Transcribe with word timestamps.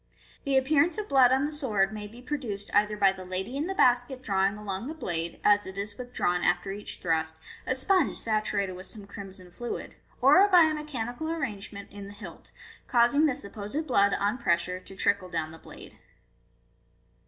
The 0.45 0.57
appear 0.57 0.81
ance 0.81 0.97
of 0.97 1.07
blood 1.07 1.31
on 1.31 1.45
the 1.45 1.51
sword 1.51 1.93
may 1.93 2.07
be 2.07 2.23
produced 2.23 2.73
either 2.73 2.97
by 2.97 3.11
the 3.11 3.23
lady 3.23 3.55
in 3.55 3.67
the 3.67 3.75
basket 3.75 4.23
drawing 4.23 4.57
along 4.57 4.87
the 4.87 4.95
blade, 4.95 5.39
as 5.43 5.67
it 5.67 5.77
is 5.77 5.95
withdrawn 5.95 6.43
after 6.43 6.71
each 6.71 6.97
thrust, 7.01 7.35
a 7.35 7.37
Fig. 7.69 7.75
301. 7.75 7.75
sponge 7.75 8.17
saturated 8.17 8.71
with 8.73 8.87
some 8.87 9.05
crimson 9.05 9.51
fluid, 9.51 9.93
or 10.19 10.47
by 10.47 10.63
a 10.63 10.73
mechanical 10.73 11.29
arrange 11.29 11.71
ment 11.71 11.91
in 11.91 12.07
the 12.07 12.13
hilt, 12.15 12.49
causing 12.87 13.27
the 13.27 13.35
supposed 13.35 13.85
blood, 13.85 14.15
on 14.15 14.39
pressure, 14.39 14.79
to 14.79 14.95
trickle 14.95 15.29
down 15.29 15.51
the 15.51 15.59
blade. 15.59 15.99